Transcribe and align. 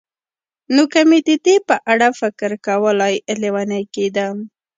نو 0.73 0.83
که 0.91 1.01
مې 1.09 1.19
د 1.27 1.29
دې 1.45 1.55
په 1.67 1.75
اړه 1.91 2.07
فکر 2.21 2.51
کولای، 2.67 3.15
لېونی 3.41 3.83
کېدم. 3.95 4.35